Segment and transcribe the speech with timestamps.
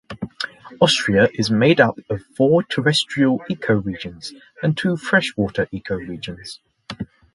[0.79, 6.57] Austria is made up of four terrestrial ecoregions and two freshwater ecoregions.